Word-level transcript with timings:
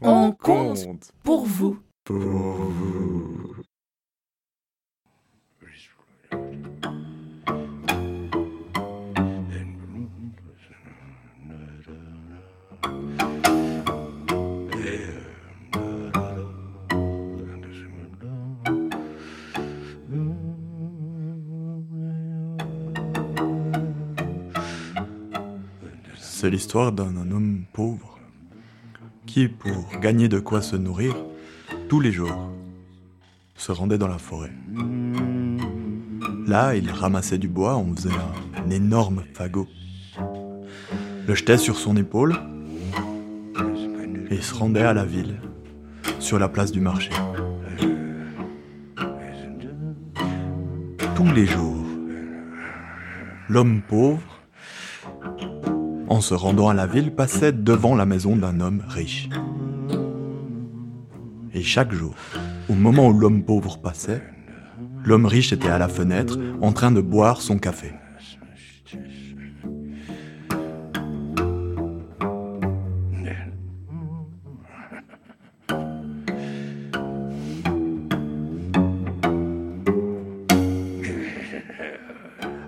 On 0.00 0.32
compte 0.32 1.10
pour 1.22 1.46
vous. 1.46 1.78
Pour 2.04 2.16
vous. 2.18 3.56
C'est 26.18 26.50
l'histoire 26.50 26.92
d'un 26.92 27.16
homme 27.16 27.64
pauvre 27.72 28.15
qui, 29.26 29.48
pour 29.48 29.88
gagner 30.00 30.28
de 30.28 30.38
quoi 30.38 30.62
se 30.62 30.76
nourrir, 30.76 31.14
tous 31.88 32.00
les 32.00 32.12
jours, 32.12 32.50
se 33.56 33.72
rendait 33.72 33.98
dans 33.98 34.08
la 34.08 34.18
forêt. 34.18 34.52
Là, 36.46 36.74
il 36.76 36.90
ramassait 36.90 37.38
du 37.38 37.48
bois, 37.48 37.76
on 37.76 37.94
faisait 37.94 38.10
un 38.56 38.70
énorme 38.70 39.24
fagot, 39.34 39.66
le 41.26 41.34
jetait 41.34 41.58
sur 41.58 41.76
son 41.76 41.96
épaule 41.96 42.36
et 44.30 44.40
se 44.40 44.54
rendait 44.54 44.82
à 44.82 44.94
la 44.94 45.04
ville, 45.04 45.40
sur 46.20 46.38
la 46.38 46.48
place 46.48 46.72
du 46.72 46.80
marché. 46.80 47.10
Tous 51.16 51.32
les 51.32 51.46
jours, 51.46 51.84
l'homme 53.48 53.82
pauvre 53.82 54.35
en 56.08 56.20
se 56.20 56.34
rendant 56.34 56.68
à 56.68 56.74
la 56.74 56.86
ville, 56.86 57.14
passait 57.14 57.52
devant 57.52 57.94
la 57.94 58.06
maison 58.06 58.36
d'un 58.36 58.60
homme 58.60 58.82
riche. 58.86 59.28
Et 61.52 61.62
chaque 61.62 61.92
jour, 61.92 62.14
au 62.68 62.74
moment 62.74 63.08
où 63.08 63.18
l'homme 63.18 63.42
pauvre 63.42 63.78
passait, 63.78 64.22
l'homme 65.04 65.26
riche 65.26 65.52
était 65.52 65.68
à 65.68 65.78
la 65.78 65.88
fenêtre 65.88 66.38
en 66.60 66.72
train 66.72 66.90
de 66.90 67.00
boire 67.00 67.40
son 67.40 67.58
café. 67.58 67.92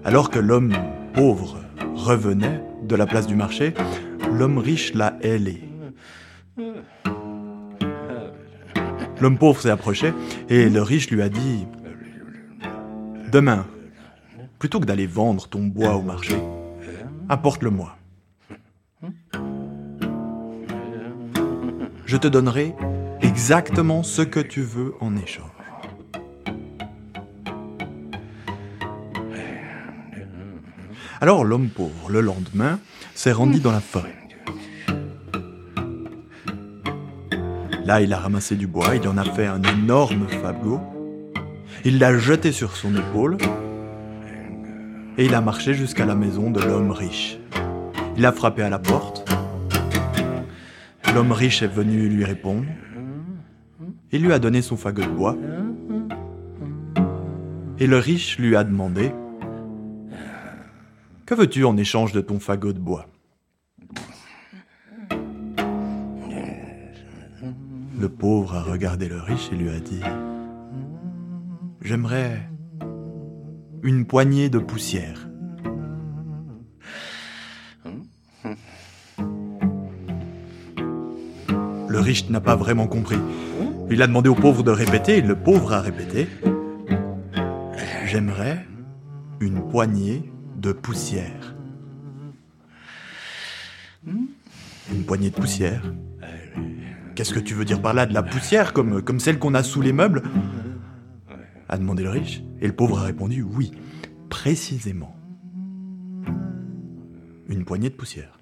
Alors 0.05 0.31
que 0.31 0.39
l'homme 0.39 0.73
pauvre 1.13 1.59
revenait, 1.95 2.63
de 2.89 2.97
la 2.97 3.07
place 3.07 3.27
du 3.27 3.37
marché, 3.37 3.75
l'homme 4.33 4.59
riche 4.59 4.95
l'a 4.95 5.19
ailé. 5.21 5.63
L'homme 9.21 9.39
pauvre 9.39 9.61
s'est 9.61 9.71
approché 9.71 10.13
et 10.49 10.69
le 10.69 10.83
riche 10.83 11.11
lui 11.11 11.23
a 11.23 11.29
dit 11.29 11.67
Demain, 13.31 13.67
plutôt 14.59 14.81
que 14.81 14.87
d'aller 14.87 15.07
vendre 15.07 15.49
ton 15.49 15.65
bois 15.65 15.97
au 15.97 16.03
marché, 16.03 16.37
apporte-le-moi. 17.29 17.97
Je 22.07 22.17
te 22.17 22.27
donnerai 22.27 22.75
exactement 23.21 24.03
ce 24.03 24.23
que 24.23 24.41
tu 24.41 24.63
veux 24.63 24.95
en 25.01 25.15
échange. 25.17 25.58
Alors 31.21 31.45
l'homme 31.45 31.69
pauvre, 31.69 32.11
le 32.11 32.21
lendemain, 32.21 32.79
s'est 33.15 33.33
rendu 33.33 33.59
dans 33.59 33.73
la 33.73 33.81
forêt. 33.81 34.15
Là, 37.85 38.01
il 38.01 38.13
a 38.13 38.19
ramassé 38.19 38.55
du 38.55 38.69
bois, 38.69 38.95
il 38.95 39.09
en 39.09 39.17
a 39.17 39.25
fait 39.25 39.47
un 39.47 39.63
énorme 39.63 40.29
fagot, 40.29 40.81
il 41.85 41.99
l'a 41.99 42.17
jeté 42.17 42.53
sur 42.53 42.77
son 42.77 42.95
épaule, 42.95 43.37
et 45.17 45.25
il 45.25 45.35
a 45.35 45.41
marché 45.41 45.75
jusqu'à 45.75 46.07
la 46.07 46.15
maison 46.15 46.51
de 46.51 46.61
l'homme 46.61 46.93
riche. 46.93 47.39
Il 48.17 48.25
a 48.25 48.31
frappé 48.31 48.63
à 48.63 48.69
la 48.69 48.79
porte. 48.79 49.29
L'homme 51.15 51.33
riche 51.33 51.63
est 51.63 51.67
venu 51.67 52.09
lui 52.09 52.25
répondre. 52.25 52.67
Il 54.13 54.23
lui 54.23 54.33
a 54.33 54.39
donné 54.39 54.63
son 54.63 54.77
fagot 54.77 55.03
de 55.03 55.09
bois. 55.09 55.37
Et 57.81 57.89
le 57.89 57.99
riche 57.99 58.39
lui 58.39 58.55
a 58.55 58.63
demandé 58.63 59.13
que 61.29 61.35
veux-tu 61.35 61.67
en 61.67 61.77
échange 61.77 62.13
de 62.13 62.23
ton 62.23 62.41
fagot 62.41 62.73
de 62.73 62.79
bois? 62.79 63.07
Le 68.01 68.09
pauvre 68.09 68.55
a 68.55 68.63
regardé 68.63 69.11
le 69.11 69.21
riche 69.21 69.51
et 69.53 69.57
lui 69.57 69.69
a 69.69 69.79
dit 69.79 70.01
J'aimerais 71.83 72.49
une 73.83 74.07
poignée 74.07 74.49
de 74.49 74.59
poussière. 74.59 75.29
Le 81.89 82.01
riche 82.01 82.31
n'a 82.31 82.41
pas 82.41 82.57
vraiment 82.57 82.87
compris. 82.87 83.19
Il 83.91 84.01
a 84.01 84.07
demandé 84.07 84.31
au 84.31 84.35
pauvre 84.35 84.63
de 84.63 84.71
répéter 84.71 85.19
et 85.19 85.21
le 85.21 85.37
pauvre 85.37 85.75
a 85.75 85.83
répété 85.83 86.27
J'aimerais 88.07 88.65
une 89.41 89.69
poignée 89.69 90.33
de 90.59 90.73
poussière. 90.73 91.55
Une 94.07 95.05
poignée 95.07 95.31
de 95.31 95.35
poussière 95.35 95.83
Qu'est-ce 97.15 97.35
que 97.35 97.41
tu 97.41 97.55
veux 97.55 97.65
dire 97.65 97.83
par 97.83 97.95
là 97.95 98.07
De 98.07 98.15
la 98.15 98.23
poussière 98.23 98.73
comme, 98.73 99.21
celle 99.21 99.39
qu'on 99.39 99.55
a 99.55 99.63
sous 99.63 99.81
les 99.81 99.93
meubles? 99.93 100.23
A 101.69 101.77
demandé 101.77 102.03
le 102.03 102.11
riche. 102.11 102.43
Et 102.61 102.67
le 102.67 102.73
pauvre 102.73 103.01
a 103.01 103.03
répondu 103.03 103.43
oui, 103.43 103.73
précisément. 104.29 105.17
Une 107.49 107.65
poignée 107.65 107.91
de 107.91 107.95
poussière. 107.95 108.39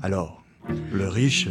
Alors, 0.00 0.42
le 0.92 1.08
riche 1.08 1.48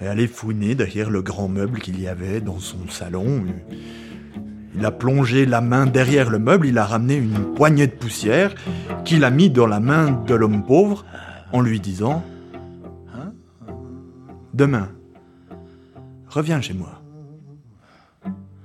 est 0.00 0.06
allé 0.06 0.28
fouiner 0.28 0.74
derrière 0.74 1.10
le 1.10 1.22
grand 1.22 1.48
meuble 1.48 1.80
qu'il 1.80 2.00
y 2.00 2.06
avait 2.06 2.40
dans 2.40 2.60
son 2.60 2.88
salon. 2.88 3.44
Il 4.78 4.86
a 4.86 4.92
plongé 4.92 5.44
la 5.44 5.60
main 5.60 5.86
derrière 5.86 6.30
le 6.30 6.38
meuble, 6.38 6.68
il 6.68 6.78
a 6.78 6.86
ramené 6.86 7.16
une 7.16 7.52
poignée 7.54 7.88
de 7.88 7.92
poussière 7.92 8.54
qu'il 9.04 9.24
a 9.24 9.30
mis 9.30 9.50
dans 9.50 9.66
la 9.66 9.80
main 9.80 10.12
de 10.24 10.34
l'homme 10.36 10.64
pauvre 10.64 11.04
en 11.52 11.60
lui 11.60 11.80
disant 11.80 12.22
Demain, 14.54 14.88
reviens 16.28 16.60
chez 16.60 16.74
moi. 16.74 17.02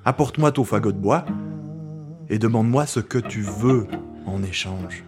Apporte-moi 0.06 0.52
ton 0.52 0.64
fagot 0.64 0.92
de 0.92 1.00
bois 1.00 1.26
et 2.30 2.38
demande-moi 2.38 2.86
ce 2.86 3.00
que 3.00 3.18
tu 3.18 3.42
veux 3.42 3.88
en 4.28 4.44
échange. 4.44 5.04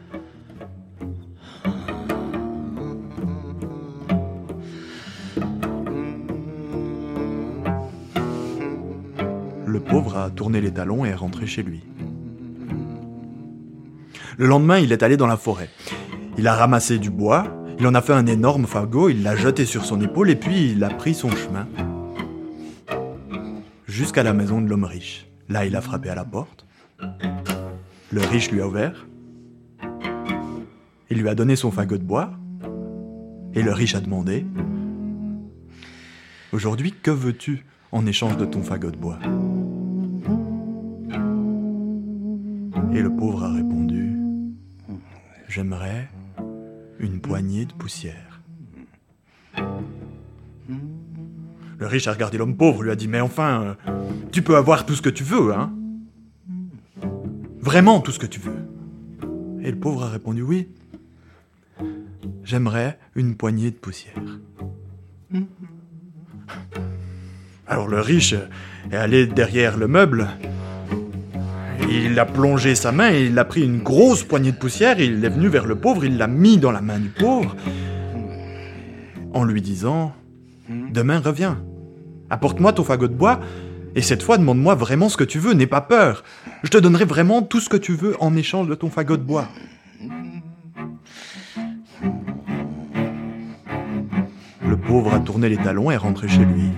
Pauvre 9.90 10.18
a 10.18 10.30
tourné 10.30 10.62
les 10.62 10.72
talons 10.72 11.06
et 11.06 11.10
est 11.10 11.16
rentré 11.16 11.48
chez 11.48 11.64
lui. 11.64 11.82
Le 14.38 14.48
lendemain, 14.48 14.80
il 14.80 14.92
est 14.92 15.04
allé 15.04 15.18
dans 15.18 15.28
la 15.28 15.38
forêt. 15.38 15.70
Il 16.38 16.48
a 16.48 16.56
ramassé 16.56 17.00
du 17.00 17.10
bois, 17.10 17.46
il 17.80 17.88
en 17.88 17.96
a 17.96 18.02
fait 18.02 18.14
un 18.14 18.26
énorme 18.26 18.68
fagot, 18.68 19.10
il 19.10 19.24
l'a 19.24 19.36
jeté 19.36 19.66
sur 19.66 19.86
son 19.86 20.02
épaule 20.02 20.30
et 20.30 20.36
puis 20.36 20.72
il 20.72 20.84
a 20.84 20.90
pris 20.90 21.14
son 21.14 21.30
chemin 21.30 21.68
jusqu'à 23.88 24.24
la 24.24 24.34
maison 24.34 24.62
de 24.62 24.68
l'homme 24.68 24.84
riche. 24.84 25.26
Là, 25.48 25.66
il 25.66 25.76
a 25.76 25.82
frappé 25.82 26.10
à 26.10 26.16
la 26.16 26.26
porte. 26.26 26.66
Le 28.12 28.22
riche 28.22 28.52
lui 28.52 28.62
a 28.62 28.68
ouvert. 28.68 29.08
Il 31.10 31.20
lui 31.20 31.30
a 31.30 31.36
donné 31.36 31.56
son 31.56 31.72
fagot 31.72 31.98
de 31.98 32.04
bois. 32.04 32.32
Et 33.54 33.62
le 33.62 33.72
riche 33.72 33.96
a 33.96 34.02
demandé 34.02 34.46
Aujourd'hui, 36.52 36.94
que 37.02 37.12
veux-tu 37.12 37.66
en 37.92 38.06
échange 38.06 38.36
de 38.36 38.46
ton 38.46 38.64
fagot 38.64 38.92
de 38.92 38.98
bois? 38.98 39.20
Et 42.96 43.02
le 43.02 43.14
pauvre 43.14 43.44
a 43.44 43.52
répondu 43.52 44.16
J'aimerais 45.50 46.08
une 46.98 47.20
poignée 47.20 47.66
de 47.66 47.74
poussière. 47.74 48.42
Le 51.78 51.88
riche 51.88 52.08
a 52.08 52.14
regardé 52.14 52.38
l'homme 52.38 52.56
pauvre, 52.56 52.84
lui 52.84 52.92
a 52.92 52.96
dit 52.96 53.10
Mais 53.10 53.20
enfin, 53.20 53.76
euh, 53.88 53.92
tu 54.32 54.42
peux 54.42 54.56
avoir 54.56 54.86
tout 54.86 54.96
ce 54.96 55.02
que 55.02 55.10
tu 55.10 55.26
veux, 55.26 55.54
hein 55.54 55.74
Vraiment 57.60 58.00
tout 58.00 58.14
ce 58.14 58.20
que 58.20 58.28
tu 58.28 58.40
veux. 58.40 58.66
Et 59.62 59.72
le 59.72 59.78
pauvre 59.78 60.04
a 60.04 60.10
répondu 60.10 60.42
Oui. 60.42 60.70
J'aimerais 62.46 62.98
une 63.14 63.36
poignée 63.36 63.72
de 63.72 63.76
poussière. 63.76 64.40
Alors 67.68 67.90
le 67.90 68.00
riche 68.00 68.36
est 68.90 68.96
allé 68.96 69.28
derrière 69.28 69.76
le 69.76 69.90
meuble. 69.90 70.30
Il 72.04 72.20
a 72.20 72.26
plongé 72.26 72.76
sa 72.76 72.92
main 72.92 73.12
et 73.12 73.26
il 73.26 73.40
a 73.40 73.46
pris 73.46 73.64
une 73.64 73.82
grosse 73.82 74.24
poignée 74.24 74.52
de 74.52 74.58
poussière. 74.58 75.00
Il 75.00 75.24
est 75.24 75.30
venu 75.30 75.48
vers 75.48 75.66
le 75.66 75.76
pauvre, 75.76 76.04
il 76.06 76.18
l'a 76.18 76.28
mis 76.28 76.58
dans 76.58 76.72
la 76.72 76.82
main 76.82 77.00
du 77.00 77.10
pauvre. 77.10 77.56
en 79.34 79.44
lui 79.44 79.62
disant 79.62 80.14
Demain 80.70 81.20
reviens. 81.20 81.62
Apporte-moi 82.30 82.74
ton 82.74 82.84
fagot 82.84 83.08
de 83.08 83.14
bois, 83.14 83.40
et 83.96 84.02
cette 84.02 84.24
fois 84.24 84.38
demande-moi 84.38 84.76
vraiment 84.76 85.10
ce 85.10 85.18
que 85.18 85.24
tu 85.24 85.40
veux, 85.40 85.54
n'aie 85.54 85.68
pas 85.68 85.82
peur. 85.82 86.24
Je 86.64 86.70
te 86.70 86.78
donnerai 86.78 87.06
vraiment 87.06 87.42
tout 87.42 87.60
ce 87.60 87.70
que 87.70 87.78
tu 87.78 87.94
veux 87.94 88.16
en 88.20 88.36
échange 88.36 88.68
de 88.68 88.76
ton 88.76 88.90
fagot 88.90 89.18
de 89.18 89.24
bois. 89.24 89.48
Le 94.68 94.78
pauvre 94.78 95.14
a 95.14 95.20
tourné 95.20 95.50
les 95.50 95.58
talons 95.58 95.92
et 95.92 95.94
est 95.94 95.98
rentré 95.98 96.28
chez 96.28 96.46
lui. 96.46 96.72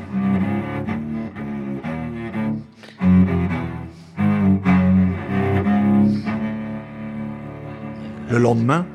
Le 8.30 8.38
lendemain, 8.38 8.86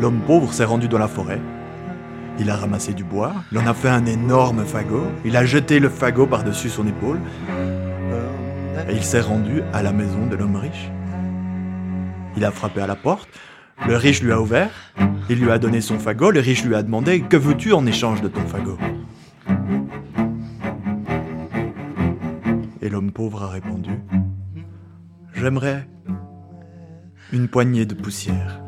l'homme 0.00 0.20
pauvre 0.26 0.52
s'est 0.52 0.64
rendu 0.64 0.88
dans 0.88 0.98
la 0.98 1.06
forêt. 1.06 1.40
Il 2.40 2.50
a 2.50 2.56
ramassé 2.56 2.92
du 2.92 3.04
bois, 3.04 3.32
il 3.52 3.58
en 3.58 3.66
a 3.66 3.74
fait 3.74 3.88
un 3.88 4.06
énorme 4.06 4.64
fagot, 4.64 5.06
il 5.24 5.36
a 5.36 5.44
jeté 5.44 5.78
le 5.78 5.88
fagot 5.88 6.26
par-dessus 6.26 6.68
son 6.68 6.86
épaule, 6.86 7.20
et 8.88 8.94
il 8.94 9.04
s'est 9.04 9.20
rendu 9.20 9.62
à 9.72 9.82
la 9.82 9.92
maison 9.92 10.26
de 10.26 10.34
l'homme 10.34 10.56
riche. 10.56 10.90
Il 12.36 12.44
a 12.44 12.50
frappé 12.50 12.80
à 12.80 12.86
la 12.86 12.96
porte, 12.96 13.28
le 13.86 13.96
riche 13.96 14.22
lui 14.22 14.32
a 14.32 14.40
ouvert, 14.40 14.70
il 15.30 15.40
lui 15.40 15.50
a 15.50 15.58
donné 15.58 15.80
son 15.80 15.98
fagot, 15.98 16.30
le 16.32 16.40
riche 16.40 16.64
lui 16.64 16.74
a 16.74 16.82
demandé 16.82 17.20
Que 17.20 17.36
veux-tu 17.36 17.72
en 17.72 17.86
échange 17.86 18.20
de 18.20 18.28
ton 18.28 18.40
fagot? 18.46 18.78
Et 22.82 22.88
l'homme 22.88 23.12
pauvre 23.12 23.44
a 23.44 23.48
répondu 23.48 23.90
J'aimerais 25.34 25.86
une 27.32 27.48
poignée 27.48 27.84
de 27.84 27.94
poussière. 27.94 28.60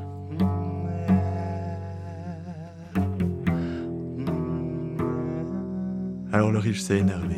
Alors 6.33 6.53
le 6.53 6.59
riche 6.59 6.83
s'est 6.83 6.99
énervé. 6.99 7.37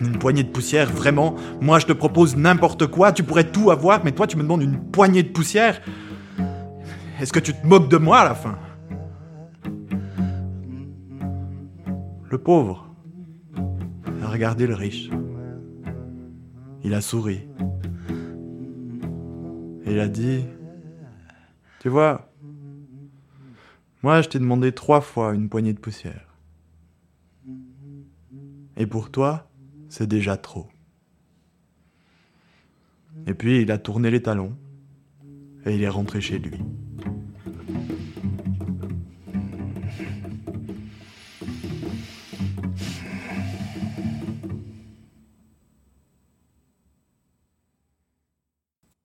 Une 0.00 0.18
poignée 0.18 0.42
de 0.42 0.48
poussière, 0.48 0.90
vraiment? 0.90 1.34
Moi 1.60 1.78
je 1.78 1.86
te 1.86 1.92
propose 1.92 2.36
n'importe 2.36 2.86
quoi, 2.86 3.12
tu 3.12 3.22
pourrais 3.22 3.50
tout 3.50 3.70
avoir, 3.70 4.04
mais 4.04 4.12
toi 4.12 4.26
tu 4.26 4.36
me 4.36 4.42
demandes 4.42 4.62
une 4.62 4.78
poignée 4.78 5.22
de 5.22 5.28
poussière 5.28 5.80
Est-ce 7.20 7.32
que 7.32 7.40
tu 7.40 7.52
te 7.52 7.66
moques 7.66 7.90
de 7.90 7.98
moi 7.98 8.20
à 8.20 8.24
la 8.24 8.34
fin? 8.34 8.58
Le 12.30 12.38
pauvre 12.38 12.88
a 14.22 14.28
regardé 14.28 14.66
le 14.66 14.74
riche. 14.74 15.10
Il 16.82 16.92
a 16.94 17.00
souri. 17.00 17.46
Et 19.84 19.92
il 19.92 20.00
a 20.00 20.08
dit 20.08 20.44
Tu 21.80 21.88
vois, 21.88 22.32
moi 24.02 24.22
je 24.22 24.28
t'ai 24.28 24.38
demandé 24.38 24.72
trois 24.72 25.00
fois 25.00 25.34
une 25.34 25.48
poignée 25.48 25.72
de 25.72 25.78
poussière. 25.78 26.26
Et 28.76 28.86
pour 28.86 29.10
toi, 29.10 29.48
c'est 29.88 30.06
déjà 30.08 30.36
trop. 30.36 30.68
Et 33.26 33.34
puis 33.34 33.62
il 33.62 33.70
a 33.70 33.78
tourné 33.78 34.10
les 34.10 34.22
talons 34.22 34.56
et 35.64 35.74
il 35.74 35.82
est 35.82 35.88
rentré 35.88 36.20
chez 36.20 36.38
lui. 36.38 36.58